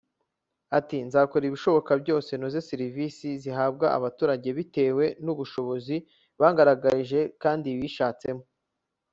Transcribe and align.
Ati 0.77 0.97
”Nzakora 1.07 1.43
ibishoboka 1.47 1.91
byose 2.03 2.31
noze 2.35 2.59
serivise 2.69 3.27
zihabwa 3.41 3.87
abaturage 3.97 4.49
bitewe 4.57 5.05
n’ubu 5.23 5.39
bushobozi 5.41 5.95
bangaragarije 6.39 7.19
kandi 7.43 7.67
bishatsemo 7.81 8.43